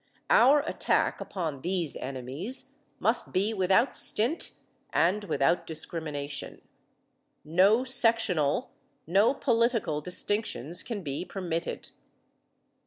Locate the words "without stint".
3.53-4.49